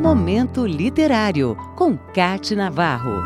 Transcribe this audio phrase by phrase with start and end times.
[0.00, 3.22] Momento Literário, com Cate Navarro.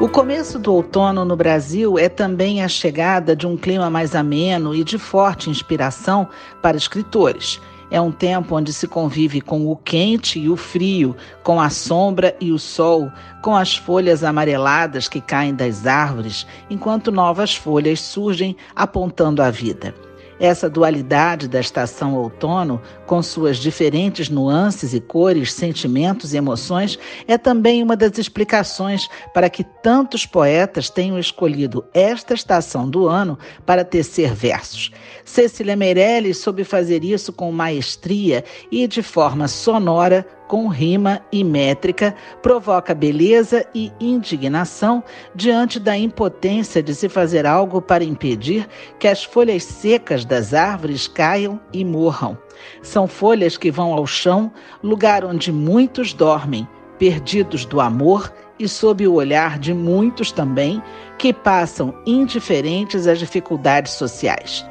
[0.00, 4.74] O começo do outono no Brasil é também a chegada de um clima mais ameno
[4.74, 6.26] e de forte inspiração
[6.62, 7.60] para escritores.
[7.90, 12.36] É um tempo onde se convive com o quente e o frio, com a sombra
[12.40, 13.10] e o sol,
[13.42, 19.94] com as folhas amareladas que caem das árvores, enquanto novas folhas surgem apontando a vida.
[20.40, 27.36] Essa dualidade da estação outono, com suas diferentes nuances e cores, sentimentos e emoções, é
[27.36, 33.84] também uma das explicações para que tantos poetas tenham escolhido esta estação do ano para
[33.84, 34.92] tecer versos.
[35.24, 42.14] Cecília Meirelles soube fazer isso com maestria e de forma sonora com rima e métrica,
[42.42, 48.66] provoca beleza e indignação diante da impotência de se fazer algo para impedir
[48.98, 52.36] que as folhas secas das árvores caiam e morram.
[52.82, 54.50] São folhas que vão ao chão,
[54.82, 56.66] lugar onde muitos dormem,
[56.98, 60.82] perdidos do amor e sob o olhar de muitos também
[61.16, 64.66] que passam indiferentes às dificuldades sociais.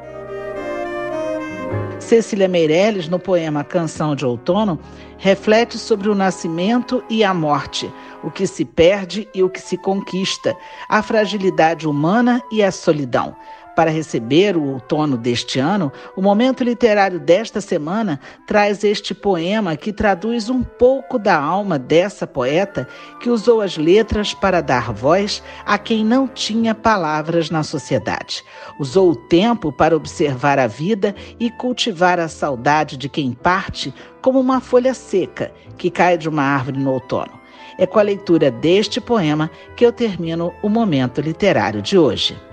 [2.00, 4.80] Cecília Meirelles, no poema Canção de Outono,
[5.18, 7.92] reflete sobre o nascimento e a morte,
[8.24, 10.56] o que se perde e o que se conquista,
[10.88, 13.36] a fragilidade humana e a solidão.
[13.78, 19.94] Para receber o outono deste ano, o momento literário desta semana traz este poema que
[19.94, 22.88] traduz um pouco da alma dessa poeta
[23.20, 28.44] que usou as letras para dar voz a quem não tinha palavras na sociedade.
[28.80, 34.40] Usou o tempo para observar a vida e cultivar a saudade de quem parte como
[34.40, 37.40] uma folha seca que cai de uma árvore no outono.
[37.78, 42.47] É com a leitura deste poema que eu termino o momento literário de hoje.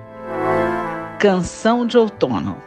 [1.24, 2.62] Canção de Outono.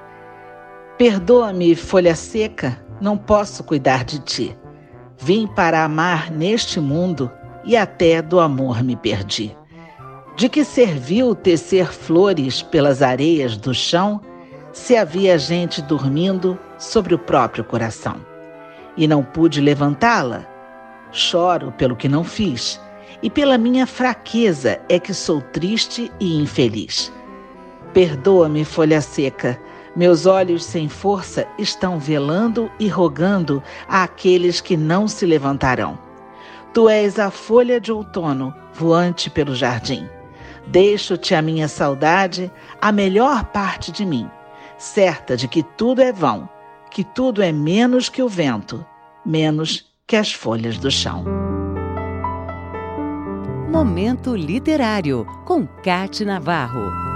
[0.97, 4.57] Perdoa-me, folha seca, não posso cuidar de ti.
[5.15, 7.31] Vim para amar neste mundo
[7.63, 9.55] e até do amor me perdi.
[10.35, 14.19] De que serviu tecer flores pelas areias do chão
[14.73, 18.15] se havia gente dormindo sobre o próprio coração?
[18.97, 20.47] E não pude levantá-la?
[21.11, 22.81] Choro pelo que não fiz,
[23.21, 27.15] e pela minha fraqueza é que sou triste e infeliz.
[27.93, 29.59] Perdoa-me, folha seca.
[29.95, 35.97] Meus olhos sem força estão velando e rogando àqueles que não se levantarão.
[36.73, 40.07] Tu és a folha de outono, voante pelo jardim.
[40.67, 44.29] Deixo-te a minha saudade, a melhor parte de mim,
[44.77, 46.47] certa de que tudo é vão,
[46.91, 48.85] que tudo é menos que o vento,
[49.25, 51.25] menos que as folhas do chão.
[53.69, 57.06] Momento Literário, com Cate Navarro.